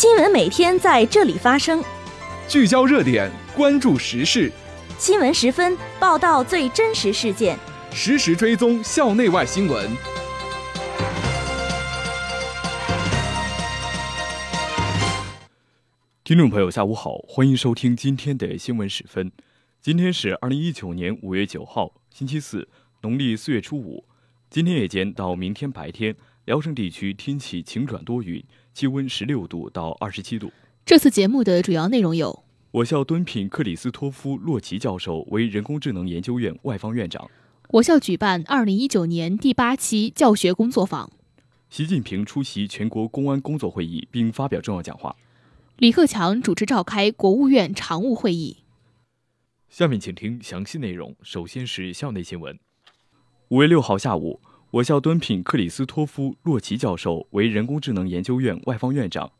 [0.00, 1.82] 新闻每天在这里发生，
[2.46, 4.48] 聚焦热点，关注时事。
[4.96, 7.58] 新闻十分报道最真实事件，
[7.90, 9.90] 实时追踪校内外新闻。
[16.22, 19.32] 听众朋友，下午好，欢迎收听今天的新闻十分。
[19.82, 22.68] 今天是二零一九年五月九号，星期四，
[23.00, 24.04] 农历四月初五。
[24.48, 26.14] 今天夜间到明天白天，
[26.48, 28.42] 聊城地区天气晴转多云。
[28.72, 30.50] 气温十六度到二十七度。
[30.86, 37.28] 这次节目的主要内容有：我校敦品克里斯托夫·洛奇教授为人工智能研究院外方院长；
[37.68, 41.10] 我校举办二零一九年第八期教学工作坊；
[41.68, 45.14] 习近平出席全国公安工作会议并发表重要讲话；
[45.76, 48.56] 李克强主持召开国务院常务会议。
[49.68, 51.14] 下面请听详细内容。
[51.20, 52.58] 首先是校内新闻。
[53.48, 54.40] 五月六号下午。
[54.70, 59.32] 我校敦聘克里斯托夫·洛奇教授为人工智能研究院外方院长，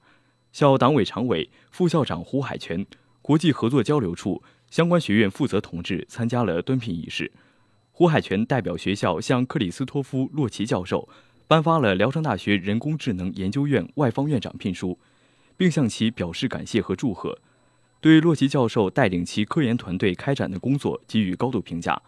[0.53, 2.87] 校党委常委、副校长胡海泉、
[3.21, 7.31] 国际合作交流处相关学院负责同志参加了敦聘仪式。
[7.93, 11.06] 胡海泉代表学校向克里斯托夫·洛奇教授
[11.47, 14.99] 颁发了聊城大学人工智能研究院外方院长聘书，
[15.59, 17.39] 并向其表示感谢和祝贺，
[18.01, 22.01] 对洛奇教授带领其科研团队开展的工作给予高度评价。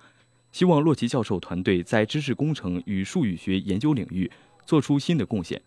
[0.53, 4.31] 希望洛奇教授团队在知识工程与数语学研究领域
[4.67, 5.61] 做出新的贡献。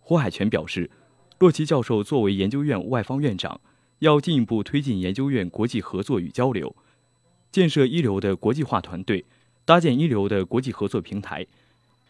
[0.00, 0.90] 胡海泉表示，
[1.38, 3.60] 洛奇教授作为研究院外方院长，
[3.98, 6.74] 要进一步推进研究院国际合作与交流，
[7.50, 9.24] 建设一流的国际化团队，
[9.64, 11.46] 搭建一流的国际合作平台。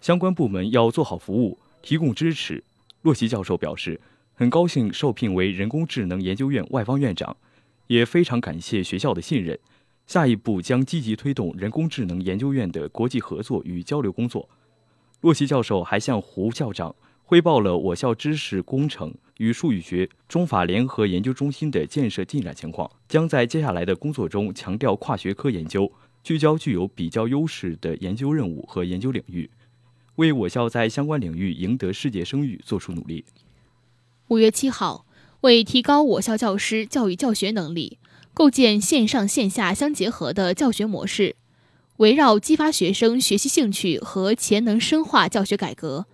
[0.01, 2.63] 相关部门要做好服务，提供支持。
[3.03, 4.01] 洛奇教授表示，
[4.35, 7.37] 很高兴受聘为人工智能研究院外方院长，
[7.87, 9.59] 也非常感谢学校的信任。
[10.07, 14.49] 下一步将积极推动人工智能研究院的国际合作与交流工作。
[15.21, 25.91] 洛奇教授还向胡校长汇报了我校知识工程与数语学中法联合研究中心的建设进展情况，将在接下来的工作中强调跨学科研究，
[26.23, 29.51] 聚焦具有比较优势的研究任务和研究领域，
[30.17, 33.25] 为我校在相关领域赢得世界声誉做出努力。
[34.29, 35.07] 五月七号，
[35.41, 37.99] 为提高我校教师教育教学能力。
[38.35, 41.37] 构建线上线下相结合的教学模式，
[41.99, 46.07] 围绕激发学生学习兴趣和潜能深化教学改革，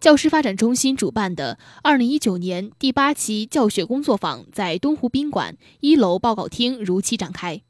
[0.00, 7.60] 教师发展中心主办的二零一九年第八期教学工作坊在东湖宾馆一楼报告厅如期展开。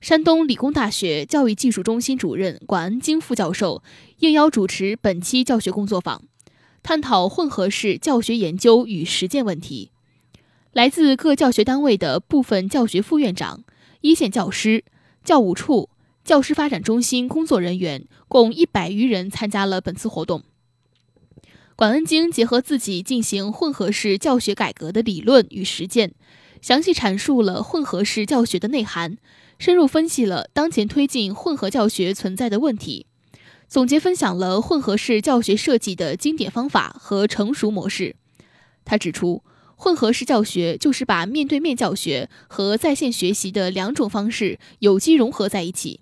[0.00, 3.82] 山东理工大学教育技术中心主任管恩京副教授
[4.20, 6.22] 应邀主持本期教学工作坊，
[6.82, 9.90] 探讨混合式教学研究与实践问题。
[10.76, 13.64] 来自各教学单位的部分教学副院长、
[14.02, 14.84] 一线教师、
[15.24, 15.88] 教务处、
[16.22, 20.42] 教师发展中心工作人员共一百余人参加了本次活动。
[21.76, 26.12] 管恩京结合自己进行混合式教学改革的理论与实践，
[26.60, 29.16] 详细阐述了混合式教学的内涵，
[29.58, 33.06] 深入分析了当前推进混合教学存在的问题，
[33.66, 38.16] 总结分享了混合式教学设计的经典方法和成熟模式。
[38.84, 39.42] 他指出。
[39.78, 46.00] 混合式教学就是把面对面教学和在线学习的两种方式有机融合在一起，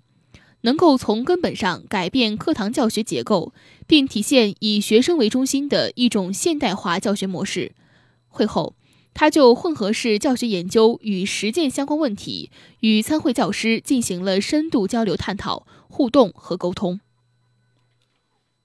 [0.61, 3.53] 能够从根本上改变课堂教学结构，
[3.85, 7.73] 并体现以学生为中心的一种现代化教学模式。
[8.29, 8.75] 会后，
[9.13, 12.49] 他就混合式教学研究与实践相关问题
[12.79, 17.01] 与参会教师进行了深度交流、探讨、互动和沟通。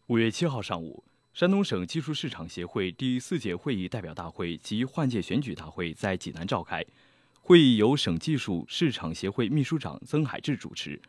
[0.07, 1.03] 五月七号上午。
[1.33, 6.85] 山东省技术市场协会第四届会议代表大会及换届选举大会在济南召开。
[7.41, 11.01] 会议由省技术市场协会秘书长曾海志主持，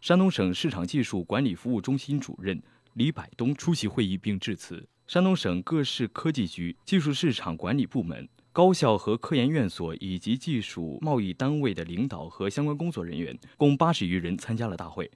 [0.00, 2.60] 山东省市场技术管理服务中心主任
[2.94, 4.84] 李百东出席会议并致辞。
[5.06, 15.08] 山东省各市科技局、技术市场管理部门、高校和科研院所以及技术贸易单位的领导和相关工作人员共八十余人参加了大会。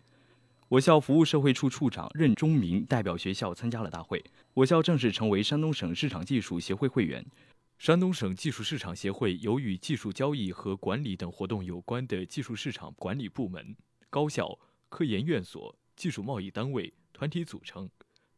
[0.73, 4.25] 我校服务社会处处长任忠明代表学校参加了大会。
[4.55, 7.23] 我校正式成为山东省市场技术协会会员。
[7.77, 13.77] 山东省技术市场协会由与技术交易和管理等活动有关的技术市场管理部门、
[14.09, 14.59] 高校、
[14.89, 17.87] 科研院所、技术贸易单位团体组成，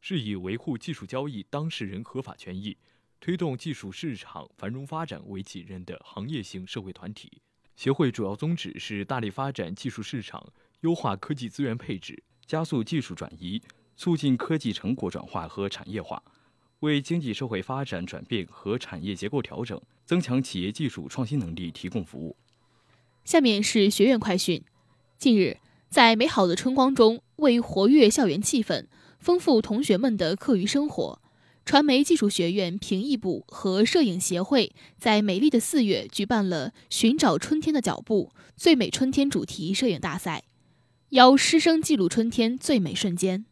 [0.00, 2.76] 是以维护技术交易当事人合法权益、
[3.20, 7.40] 推动技术市场繁荣发展为己任的行业性社会团体。
[7.76, 10.52] 协会主要宗旨是大力发展技术市场。
[10.80, 13.62] 优化科技资源配置，加速技术转移，
[13.96, 16.22] 促进科技成果转化和产业化，
[16.80, 22.36] 为经济社会发展转变和产业结构调整、增强企业技术创新能力提供服务。
[23.24, 24.62] 下面是学院快讯。
[25.16, 25.56] 近日，
[25.88, 28.86] 在美好的春光中，为活跃校园气氛、
[29.18, 31.22] 丰富同学们的课余生活，
[31.64, 40.44] 传媒技术学院评议部和摄影协会在美丽的四月举办了“寻找春天的脚步”最美春天主题摄影大赛，
[41.10, 43.46] 邀师生记录春天最美瞬间。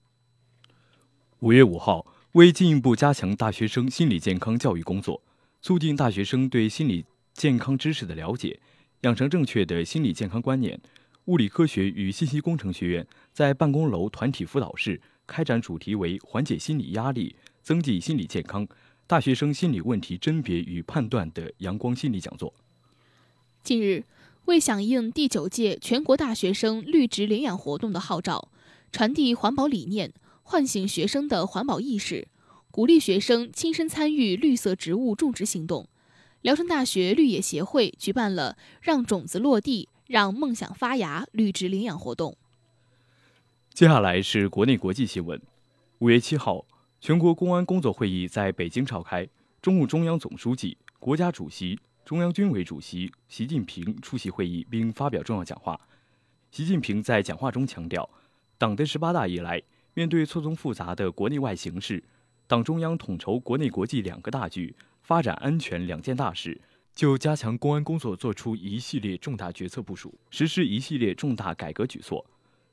[1.38, 5.22] 五月五号，为进一步加强大学生心理健康教育工作，
[5.62, 8.60] 促进大学生对心理健康知识的了解，
[9.00, 10.78] 养成正确的心理健康观念，
[11.24, 17.34] 物理科学与信息工程学院在办公楼团体辅导室开展主题为“缓解心理压力”。
[17.62, 18.66] 增进心理健康，
[19.06, 22.52] 大学生心理问题甄别与判断的阳光心理讲座。
[23.62, 24.04] 近日，
[24.46, 28.48] 为响应第九届全国大学生绿植领养活动的号召，
[28.90, 30.12] 传递环保理念，
[30.42, 32.26] 唤醒学生的环保意识，
[32.72, 35.88] 鼓励学生亲身参与绿色植物种植行动，
[36.40, 42.36] 聊城大学绿野协会举办了“让种子落地，让梦想发芽”绿植领养活动。
[43.72, 45.40] 接下来是国内国际新闻。
[46.00, 46.66] 五月七号。
[47.02, 49.28] 全国公安工作会议在北京召开，
[49.60, 55.80] 中共中央总书记、国家主席、中央军委主席习近平出席会议并发表重要讲话。
[56.52, 58.08] 习近平在讲话中强调，
[58.56, 59.60] 党的十八大以来，
[59.94, 62.00] 面对错综复杂的国内外形势，
[62.46, 64.72] 党中央统筹国内国际两个大局、
[65.02, 66.60] 发展安全两件大事，
[66.94, 72.24] 就加强公安工作作出一系列重大决策部署，实施一系列重大改革举措，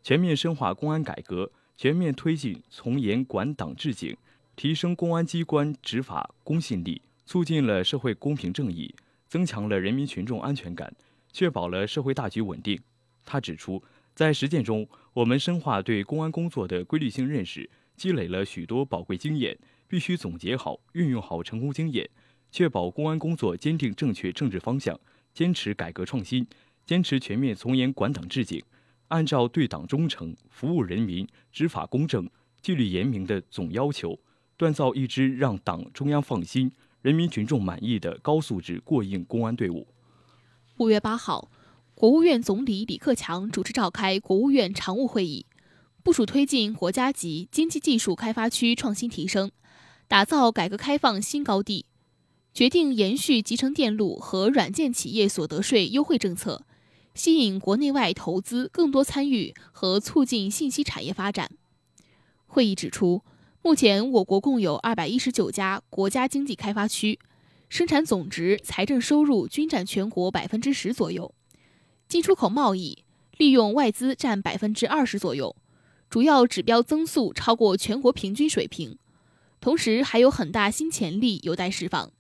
[0.04, 1.52] 全面深化公安改革。
[1.81, 4.14] 全面推进从严管党治警，
[4.58, 8.94] 提升公安机关执法公信力，促进了社会公平正义，
[9.30, 10.94] 增强了人民群众安全感，
[11.31, 12.78] 确保了社会大局稳定。
[13.24, 13.81] 他指出，
[14.14, 22.10] 在实践中，我们深化对公安工作的规律性认识，积累了许多宝贵经验，必须总结好、运用好成功经验，
[22.52, 25.00] 确保公安工作坚定正确政治方向，
[25.34, 26.46] 坚持改革创新，
[26.86, 28.62] 坚持全面从严管党治警。
[29.10, 32.30] 按照对党忠诚、服务人民、执法公正、
[32.62, 34.18] 纪律严明的总要求，
[34.58, 36.72] 锻造一支让党中央放心、
[37.02, 39.88] 人民群众满意的高素质过硬公安队伍。
[40.78, 41.50] 五月八号，
[41.96, 45.46] 国务院总理李克强主持召开国务院常务会议，
[46.04, 49.52] 部署推进国家级经济技术开发区创新提升，
[50.08, 51.86] 打造改革开放新高地，
[52.54, 56.66] 决定延续集成电路和软件企业所得税优惠政策。
[57.19, 61.51] 吸引国内外投资更多参与和促进信息产业发展。
[62.48, 63.21] 会议指出，
[63.62, 67.19] 目前我国共有二百一十九家国家经济开发区，
[67.68, 71.36] 生产总值、财政收入均占全国百分之十左右，
[72.07, 73.04] 进出口贸易
[73.38, 75.54] 利用外资占百分之二十左右，
[76.10, 78.98] 主要指标增速超过全国平均水平，
[79.60, 82.13] 同时还有很大新潜力有待释放。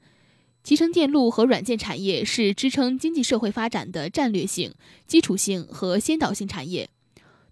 [0.61, 4.73] 集成电路和软件产业是支撑经济社会发展的战略性、
[5.07, 6.89] 基础性和先导性产业。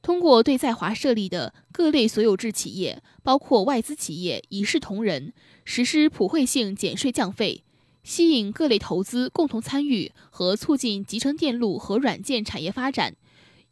[0.04, 5.33] 通过对在华设立的各类所有制企业，包括外资企业，一视同仁，
[5.65, 7.63] 实施普惠性减税降费，
[8.04, 13.15] 吸引各类投资共同参与和促进集成电路和软件产业发展，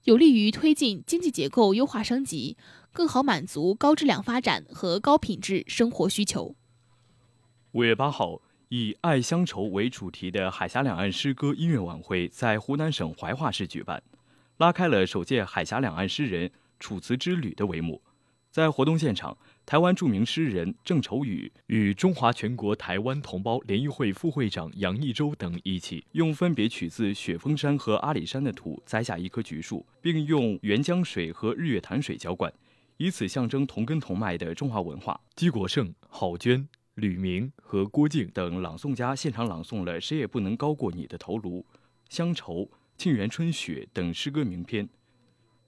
[0.06, 2.58] 有利于推进经济结构优化升级，
[2.92, 6.56] 更好满足高质量发展和高品质生活需求。
[7.74, 8.42] 五月八号。
[8.70, 14.02] 以“爱乡愁”为主题的海峡两岸诗歌音乐晚会在湖南省怀化市举办，
[14.58, 18.02] 拉开了首届海峡两岸诗人楚辞之旅的帷幕。
[18.50, 32.54] 在活动现场，台湾著名诗人郑愁予与中华全国台湾同胞联谊会副会长杨义洲等一起，用分别取自雪峰山和阿里山的土栽下一棵橘树，并用沅江水和日月潭水浇灌，
[32.96, 35.20] 以此象征同根同脉的中华文化。
[35.36, 36.66] 姬国胜、郝娟。
[36.96, 41.66] 吕明和郭靖等朗诵家现场朗诵了“谁也不能高过你的头颅
[42.10, 44.88] ”“乡愁”“沁园春雪”等诗歌名篇。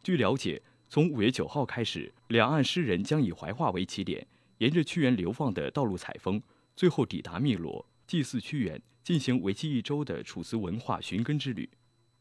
[0.01, 4.25] 据了解，从五月九号开始，两岸诗人将以怀化为起点，
[4.60, 6.41] 沿着屈原流放的道路采风，
[6.77, 11.69] 最后抵达汨罗，祭祀屈原，进行为期一周的楚辞文化寻根之旅。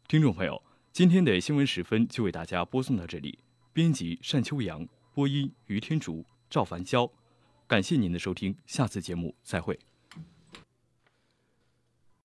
[0.09, 0.61] 听众朋友，
[0.93, 3.39] 今天的新闻时分就为大家播送到这里。
[3.73, 7.09] 编辑：单秋阳，播音：于天竹、赵凡娇。
[7.67, 9.86] 感谢您的收听，下次节目再会。